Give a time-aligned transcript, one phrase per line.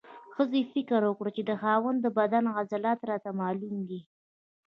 [0.35, 4.01] ښځې فکر وکړ چې د خاوند د بدن عضلات راته معلوم دي.